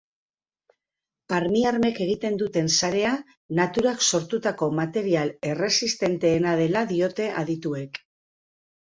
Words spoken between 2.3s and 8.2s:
duten sarea naturak sortutako material erresistenteena dela diote adituek.